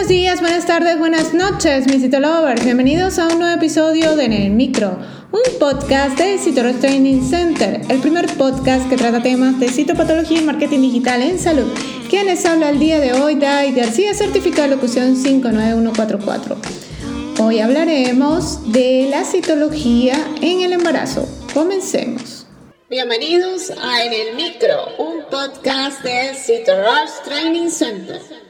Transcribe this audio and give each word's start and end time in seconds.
buenos 0.00 0.16
días, 0.16 0.40
buenas 0.40 0.64
tardes, 0.64 0.98
buenas 0.98 1.34
noches, 1.34 1.86
mis 1.86 2.00
Citolovers. 2.00 2.64
Bienvenidos 2.64 3.18
a 3.18 3.28
un 3.28 3.38
nuevo 3.38 3.54
episodio 3.54 4.16
de 4.16 4.24
En 4.24 4.32
el 4.32 4.50
Micro, 4.50 4.98
un 5.30 5.58
podcast 5.58 6.16
de 6.18 6.38
Citoros 6.38 6.80
Training 6.80 7.20
Center, 7.20 7.82
el 7.86 8.00
primer 8.00 8.26
podcast 8.38 8.88
que 8.88 8.96
trata 8.96 9.22
temas 9.22 9.60
de 9.60 9.68
citopatología 9.68 10.40
y 10.40 10.44
marketing 10.44 10.80
digital 10.80 11.20
en 11.20 11.38
salud. 11.38 11.70
Quien 12.08 12.24
les 12.24 12.46
habla 12.46 12.70
el 12.70 12.78
día 12.78 12.98
de 12.98 13.12
hoy, 13.12 13.34
Dai 13.34 13.72
García, 13.72 14.14
certificado 14.14 14.70
de 14.70 14.76
locución 14.76 15.22
59144. 15.22 16.56
Hoy 17.38 17.58
hablaremos 17.58 18.72
de 18.72 19.06
la 19.10 19.24
citología 19.24 20.14
en 20.40 20.62
el 20.62 20.72
embarazo. 20.72 21.28
Comencemos. 21.52 22.46
Bienvenidos 22.88 23.70
a 23.70 24.02
En 24.02 24.14
el 24.14 24.34
Micro, 24.34 24.96
un 24.96 25.24
podcast 25.30 26.02
de 26.02 26.34
Citoros 26.34 27.22
Training 27.22 27.68
Center. 27.68 28.49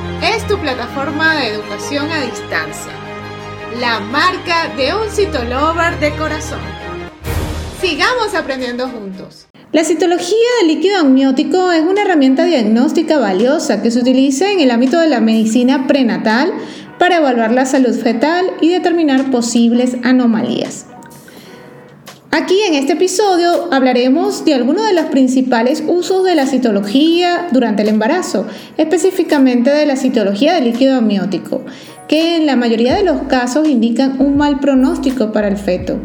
es 0.21 0.47
tu 0.47 0.57
plataforma 0.59 1.35
de 1.35 1.47
educación 1.47 2.09
a 2.11 2.21
distancia, 2.21 2.91
la 3.79 3.99
marca 3.99 4.67
de 4.77 4.93
un 4.93 5.09
citolover 5.09 5.99
de 5.99 6.11
corazón. 6.15 6.59
Sigamos 7.81 8.35
aprendiendo 8.35 8.87
juntos. 8.87 9.47
La 9.71 9.83
citología 9.83 10.37
del 10.59 10.67
líquido 10.67 10.99
amniótico 10.99 11.71
es 11.71 11.81
una 11.81 12.03
herramienta 12.03 12.43
diagnóstica 12.45 13.17
valiosa 13.17 13.81
que 13.81 13.89
se 13.89 13.99
utiliza 13.99 14.51
en 14.51 14.59
el 14.59 14.69
ámbito 14.69 14.99
de 14.99 15.07
la 15.07 15.21
medicina 15.21 15.87
prenatal 15.87 16.53
para 16.99 17.17
evaluar 17.17 17.51
la 17.51 17.65
salud 17.65 17.97
fetal 17.97 18.45
y 18.61 18.69
determinar 18.69 19.31
posibles 19.31 19.95
anomalías. 20.03 20.85
Aquí 22.33 22.61
en 22.65 22.75
este 22.75 22.93
episodio 22.93 23.67
hablaremos 23.73 24.45
de 24.45 24.53
algunos 24.53 24.87
de 24.87 24.93
los 24.93 25.07
principales 25.07 25.83
usos 25.85 26.23
de 26.23 26.33
la 26.33 26.45
citología 26.45 27.49
durante 27.51 27.81
el 27.81 27.89
embarazo, 27.89 28.47
específicamente 28.77 29.69
de 29.69 29.85
la 29.85 29.97
citología 29.97 30.53
del 30.55 30.63
líquido 30.63 30.95
amniótico, 30.95 31.65
que 32.07 32.37
en 32.37 32.45
la 32.45 32.55
mayoría 32.55 32.95
de 32.95 33.03
los 33.03 33.23
casos 33.23 33.67
indican 33.67 34.21
un 34.21 34.37
mal 34.37 34.61
pronóstico 34.61 35.33
para 35.33 35.49
el 35.49 35.57
feto. 35.57 35.99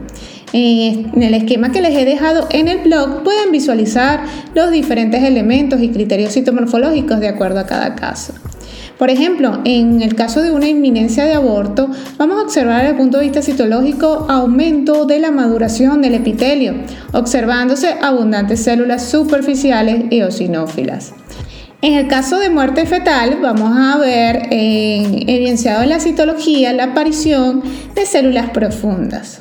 En 0.52 1.22
el 1.22 1.34
esquema 1.34 1.70
que 1.70 1.80
les 1.80 1.96
he 1.96 2.04
dejado 2.04 2.48
en 2.50 2.66
el 2.66 2.78
blog 2.78 3.22
pueden 3.22 3.52
visualizar 3.52 4.24
los 4.52 4.72
diferentes 4.72 5.22
elementos 5.22 5.80
y 5.80 5.90
criterios 5.90 6.32
citomorfológicos 6.32 7.20
de 7.20 7.28
acuerdo 7.28 7.60
a 7.60 7.66
cada 7.66 7.94
caso. 7.94 8.34
Por 8.98 9.10
ejemplo, 9.10 9.60
en 9.64 10.00
el 10.00 10.14
caso 10.14 10.40
de 10.40 10.50
una 10.50 10.68
inminencia 10.68 11.24
de 11.24 11.34
aborto, 11.34 11.90
vamos 12.16 12.38
a 12.38 12.42
observar 12.42 12.78
desde 12.78 12.92
el 12.92 12.96
punto 12.96 13.18
de 13.18 13.24
vista 13.24 13.42
citológico 13.42 14.26
aumento 14.28 15.04
de 15.04 15.18
la 15.18 15.30
maduración 15.30 16.00
del 16.00 16.14
epitelio, 16.14 16.74
observándose 17.12 17.94
abundantes 18.00 18.64
células 18.64 19.08
superficiales 19.10 20.04
eosinófilas. 20.10 21.12
En 21.82 21.92
el 21.92 22.08
caso 22.08 22.38
de 22.38 22.48
muerte 22.48 22.86
fetal, 22.86 23.38
vamos 23.42 23.76
a 23.76 23.98
ver 23.98 24.48
eh, 24.50 25.24
evidenciado 25.26 25.82
en 25.82 25.90
la 25.90 26.00
citología 26.00 26.72
la 26.72 26.84
aparición 26.84 27.62
de 27.94 28.06
células 28.06 28.48
profundas. 28.50 29.38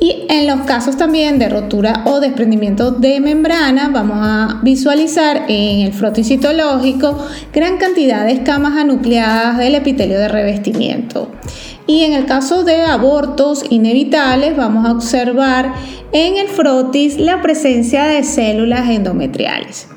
Y 0.00 0.26
en 0.28 0.46
los 0.46 0.60
casos 0.66 0.96
también 0.96 1.38
de 1.38 1.48
rotura 1.48 2.02
o 2.04 2.20
desprendimiento 2.20 2.90
de 2.90 3.20
membrana, 3.20 3.88
vamos 3.88 4.18
a 4.20 4.60
visualizar 4.62 5.46
en 5.48 5.80
el 5.80 5.92
frotis 5.92 6.28
citológico 6.28 7.18
gran 7.52 7.78
cantidad 7.78 8.24
de 8.24 8.32
escamas 8.32 8.76
anucleadas 8.76 9.58
del 9.58 9.74
epitelio 9.74 10.18
de 10.18 10.28
revestimiento. 10.28 11.30
Y 11.86 12.04
en 12.04 12.12
el 12.12 12.26
caso 12.26 12.64
de 12.64 12.82
abortos 12.82 13.64
inevitables, 13.70 14.56
vamos 14.56 14.86
a 14.86 14.92
observar 14.92 15.72
en 16.12 16.36
el 16.36 16.48
frotis 16.48 17.18
la 17.18 17.40
presencia 17.40 18.04
de 18.04 18.24
células 18.24 18.90
endometriales. 18.90 19.88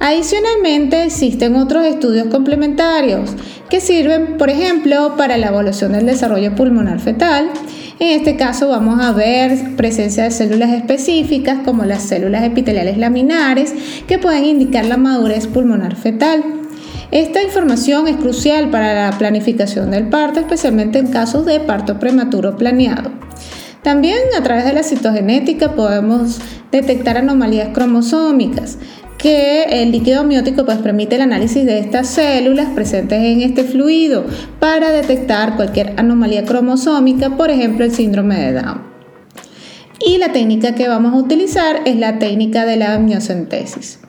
Adicionalmente, 0.00 1.04
existen 1.04 1.56
otros 1.56 1.84
estudios 1.86 2.28
complementarios 2.28 3.30
que 3.70 3.80
sirven, 3.80 4.36
por 4.36 4.50
ejemplo, 4.50 5.14
para 5.16 5.36
la 5.38 5.48
evaluación 5.48 5.92
del 5.92 6.06
desarrollo 6.06 6.54
pulmonar 6.54 7.00
fetal 7.00 7.50
en 8.02 8.18
este 8.18 8.34
caso 8.34 8.66
vamos 8.66 9.00
a 9.00 9.12
ver 9.12 9.76
presencia 9.76 10.24
de 10.24 10.32
células 10.32 10.70
específicas 10.70 11.58
como 11.64 11.84
las 11.84 12.02
células 12.02 12.42
epiteliales 12.42 12.98
laminares 12.98 13.72
que 14.08 14.18
pueden 14.18 14.44
indicar 14.44 14.86
la 14.86 14.96
madurez 14.96 15.46
pulmonar 15.46 15.94
fetal. 15.94 16.42
Esta 17.12 17.44
información 17.44 18.08
es 18.08 18.16
crucial 18.16 18.70
para 18.70 19.08
la 19.08 19.16
planificación 19.18 19.92
del 19.92 20.08
parto, 20.08 20.40
especialmente 20.40 20.98
en 20.98 21.12
casos 21.12 21.46
de 21.46 21.60
parto 21.60 22.00
prematuro 22.00 22.56
planeado. 22.56 23.12
También 23.84 24.18
a 24.36 24.42
través 24.42 24.64
de 24.64 24.72
la 24.72 24.82
citogenética 24.82 25.76
podemos 25.76 26.40
detectar 26.72 27.18
anomalías 27.18 27.68
cromosómicas 27.68 28.78
que 29.22 29.82
el 29.82 29.92
líquido 29.92 30.20
amniótico 30.20 30.64
pues, 30.64 30.78
permite 30.78 31.14
el 31.14 31.22
análisis 31.22 31.64
de 31.64 31.78
estas 31.78 32.08
células 32.08 32.70
presentes 32.70 33.22
en 33.22 33.40
este 33.40 33.62
fluido 33.62 34.26
para 34.58 34.90
detectar 34.90 35.54
cualquier 35.54 35.94
anomalía 35.96 36.44
cromosómica, 36.44 37.36
por 37.36 37.50
ejemplo 37.50 37.84
el 37.84 37.92
síndrome 37.92 38.36
de 38.36 38.52
Down. 38.54 38.82
Y 40.04 40.18
la 40.18 40.32
técnica 40.32 40.74
que 40.74 40.88
vamos 40.88 41.12
a 41.12 41.16
utilizar 41.16 41.82
es 41.84 41.96
la 41.96 42.18
técnica 42.18 42.66
de 42.66 42.76
la 42.76 42.94
amniocentesis. 42.94 44.01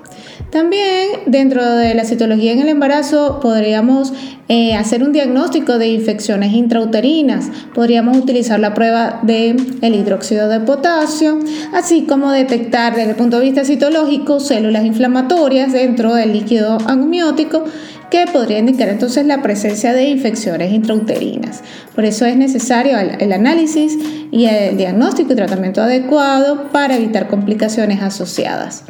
También 0.53 1.21
dentro 1.25 1.65
de 1.77 1.95
la 1.95 2.05
citología 2.05 2.51
en 2.51 2.59
el 2.59 2.67
embarazo 2.67 3.39
podríamos 3.41 4.13
eh, 4.49 4.75
hacer 4.75 5.01
un 5.01 5.11
diagnóstico 5.11 5.79
de 5.79 5.87
infecciones 5.87 6.53
intrauterinas, 6.53 7.49
podríamos 7.73 8.15
utilizar 8.17 8.59
la 8.59 8.75
prueba 8.75 9.19
del 9.23 9.79
el 9.81 9.95
hidróxido 9.95 10.49
de 10.49 10.59
potasio, 10.59 11.39
así 11.73 12.03
como 12.03 12.31
detectar 12.31 12.95
desde 12.95 13.09
el 13.09 13.15
punto 13.15 13.39
de 13.39 13.45
vista 13.45 13.65
citológico 13.65 14.39
células 14.39 14.85
inflamatorias 14.85 15.73
dentro 15.73 16.13
del 16.13 16.33
líquido 16.33 16.77
amniótico 16.85 17.63
que 18.11 18.27
podría 18.31 18.59
indicar 18.59 18.89
entonces 18.89 19.25
la 19.25 19.41
presencia 19.41 19.91
de 19.91 20.03
infecciones 20.03 20.71
intrauterinas. 20.71 21.63
Por 21.95 22.05
eso 22.05 22.27
es 22.27 22.37
necesario 22.37 22.99
el 22.99 23.33
análisis 23.33 23.97
y 24.29 24.45
el 24.45 24.77
diagnóstico 24.77 25.33
y 25.33 25.35
tratamiento 25.35 25.81
adecuado 25.81 26.69
para 26.71 26.95
evitar 26.97 27.27
complicaciones 27.27 28.03
asociadas. 28.03 28.83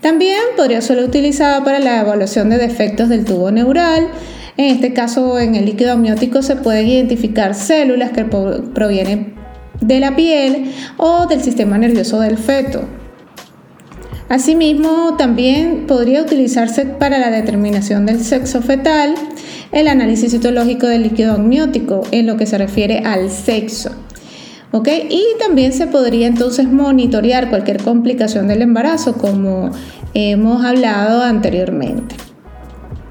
También 0.00 0.40
podría 0.56 0.80
ser 0.80 0.98
utilizada 0.98 1.64
para 1.64 1.80
la 1.80 2.00
evaluación 2.00 2.50
de 2.50 2.58
defectos 2.58 3.08
del 3.08 3.24
tubo 3.24 3.50
neural. 3.50 4.08
En 4.56 4.66
este 4.74 4.92
caso, 4.92 5.38
en 5.38 5.54
el 5.54 5.64
líquido 5.64 5.92
amniótico 5.92 6.42
se 6.42 6.56
pueden 6.56 6.86
identificar 6.86 7.54
células 7.54 8.10
que 8.10 8.24
provienen 8.24 9.34
de 9.80 10.00
la 10.00 10.16
piel 10.16 10.72
o 10.96 11.26
del 11.26 11.42
sistema 11.42 11.78
nervioso 11.78 12.20
del 12.20 12.38
feto. 12.38 12.82
Asimismo, 14.28 15.16
también 15.16 15.86
podría 15.86 16.20
utilizarse 16.22 16.84
para 16.84 17.18
la 17.18 17.30
determinación 17.30 18.04
del 18.06 18.20
sexo 18.20 18.60
fetal 18.60 19.14
el 19.72 19.88
análisis 19.88 20.32
citológico 20.32 20.86
del 20.86 21.02
líquido 21.02 21.34
amniótico 21.34 22.02
en 22.10 22.26
lo 22.26 22.36
que 22.36 22.46
se 22.46 22.58
refiere 22.58 23.00
al 23.00 23.30
sexo. 23.30 23.90
Y 24.72 25.24
también 25.38 25.72
se 25.72 25.86
podría 25.86 26.26
entonces 26.26 26.70
monitorear 26.70 27.48
cualquier 27.48 27.82
complicación 27.82 28.48
del 28.48 28.62
embarazo, 28.62 29.14
como 29.14 29.70
hemos 30.14 30.64
hablado 30.64 31.22
anteriormente. 31.22 32.16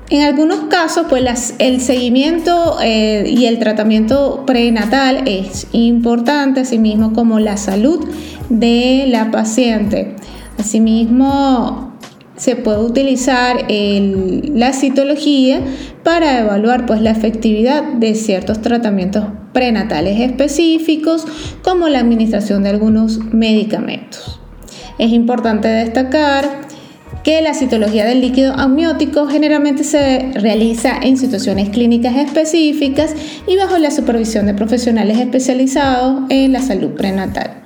En 0.10 0.24
algunos 0.24 0.66
casos, 0.70 1.08
pues 1.10 1.56
el 1.60 1.82
seguimiento 1.82 2.78
eh, 2.82 3.26
y 3.28 3.46
el 3.46 3.60
tratamiento 3.60 4.46
prenatal 4.46 5.24
es 5.28 5.68
importante, 5.74 6.62
asimismo 6.62 7.12
como 7.12 7.40
la 7.40 7.58
salud 7.58 8.08
de 8.50 9.06
la 9.08 9.32
paciente. 9.32 10.16
Asimismo, 10.58 11.98
se 12.38 12.56
puede 12.56 12.80
utilizar 12.80 13.66
la 13.70 14.72
citología 14.72 15.60
para 16.04 16.40
evaluar 16.40 16.86
pues, 16.86 17.02
la 17.02 17.12
efectividad 17.12 17.84
de 17.84 18.16
ciertos 18.16 18.62
tratamientos 18.62 19.26
prenatales 19.58 20.20
específicos, 20.20 21.26
como 21.64 21.90
la 21.90 21.98
administración 21.98 22.62
de 22.62 22.70
algunos 22.70 23.18
medicamentos. 23.34 24.40
Es 25.00 25.12
importante 25.12 25.68
destacar 25.68 26.68
que 27.24 27.42
la 27.42 27.56
citología 27.56 28.06
del 28.06 28.22
líquido 28.22 28.54
amniótico 28.54 29.26
generalmente 29.26 29.84
se 29.84 30.30
realiza 30.36 31.00
en 31.02 31.18
situaciones 31.18 31.70
clínicas 31.70 32.16
específicas 32.18 33.16
y 33.48 33.56
bajo 33.56 33.80
la 33.80 33.90
supervisión 33.90 34.46
de 34.46 34.54
profesionales 34.54 35.18
especializados 35.18 36.26
en 36.30 36.54
la 36.54 36.62
salud 36.62 36.92
prenatal. 36.92 37.64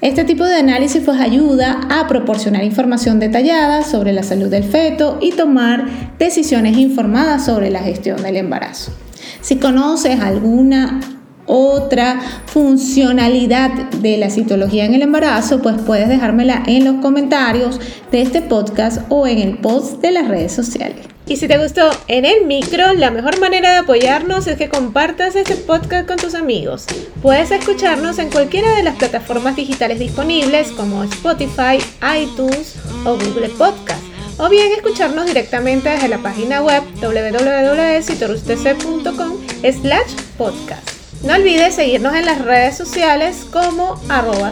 Este 0.00 0.24
tipo 0.24 0.44
de 0.46 0.56
análisis 0.56 1.02
pues 1.04 1.20
ayuda 1.20 1.82
a 1.90 2.08
proporcionar 2.08 2.64
información 2.64 3.20
detallada 3.20 3.82
sobre 3.82 4.14
la 4.14 4.22
salud 4.22 4.48
del 4.48 4.64
feto 4.64 5.18
y 5.20 5.32
tomar 5.32 5.84
decisiones 6.18 6.78
informadas 6.78 7.44
sobre 7.44 7.68
la 7.68 7.80
gestión 7.80 8.22
del 8.22 8.38
embarazo. 8.38 9.03
Si 9.40 9.56
conoces 9.56 10.20
alguna 10.20 11.00
otra 11.46 12.20
funcionalidad 12.46 13.70
de 13.90 14.16
la 14.16 14.30
citología 14.30 14.84
en 14.84 14.94
el 14.94 15.02
embarazo, 15.02 15.60
pues 15.60 15.76
puedes 15.84 16.08
dejármela 16.08 16.62
en 16.66 16.84
los 16.84 16.96
comentarios 16.96 17.80
de 18.10 18.22
este 18.22 18.42
podcast 18.42 19.02
o 19.08 19.26
en 19.26 19.38
el 19.38 19.58
post 19.58 20.00
de 20.00 20.12
las 20.12 20.28
redes 20.28 20.52
sociales. 20.52 21.06
Y 21.26 21.36
si 21.36 21.48
te 21.48 21.56
gustó 21.56 21.90
en 22.06 22.26
el 22.26 22.44
micro, 22.46 22.92
la 22.92 23.10
mejor 23.10 23.40
manera 23.40 23.72
de 23.72 23.78
apoyarnos 23.78 24.46
es 24.46 24.58
que 24.58 24.68
compartas 24.68 25.36
este 25.36 25.56
podcast 25.56 26.06
con 26.06 26.18
tus 26.18 26.34
amigos. 26.34 26.84
Puedes 27.22 27.50
escucharnos 27.50 28.18
en 28.18 28.30
cualquiera 28.30 28.74
de 28.74 28.82
las 28.82 28.96
plataformas 28.96 29.56
digitales 29.56 29.98
disponibles 29.98 30.70
como 30.72 31.02
Spotify, 31.04 31.78
iTunes 32.20 32.74
o 33.06 33.16
Google 33.16 33.48
Podcast. 33.48 34.13
O 34.38 34.48
bien 34.48 34.72
escucharnos 34.72 35.26
directamente 35.26 35.90
desde 35.90 36.08
la 36.08 36.18
página 36.18 36.60
web 36.62 36.82
www.citorustc.com 37.00 39.38
slash 39.62 40.12
podcast. 40.36 40.90
No 41.22 41.34
olvides 41.34 41.76
seguirnos 41.76 42.14
en 42.14 42.26
las 42.26 42.44
redes 42.44 42.76
sociales 42.76 43.46
como 43.50 44.00
arroba 44.08 44.50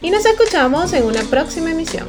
Y 0.00 0.10
nos 0.10 0.24
escuchamos 0.24 0.92
en 0.92 1.04
una 1.04 1.22
próxima 1.22 1.72
emisión. 1.72 2.06